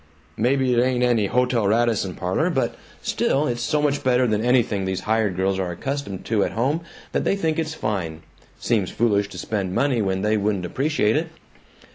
"Maybe 0.35 0.73
it 0.73 0.81
ain't 0.83 1.03
any 1.03 1.27
Hotel 1.27 1.67
Radisson 1.67 2.15
parlor, 2.15 2.49
but 2.49 2.73
still, 3.03 3.45
it's 3.45 3.61
so 3.61 3.83
much 3.83 4.03
better 4.03 4.25
than 4.25 4.43
anything 4.43 4.85
these 4.85 5.01
hired 5.01 5.35
girls 5.35 5.59
are 5.59 5.69
accustomed 5.71 6.25
to 6.25 6.43
at 6.43 6.53
home 6.53 6.81
that 7.11 7.23
they 7.23 7.35
think 7.35 7.59
it's 7.59 7.75
fine. 7.75 8.23
Seems 8.59 8.89
foolish 8.89 9.29
to 9.29 9.37
spend 9.37 9.75
money 9.75 10.01
when 10.01 10.23
they 10.23 10.37
wouldn't 10.37 10.65
appreciate 10.65 11.15
it." 11.15 11.27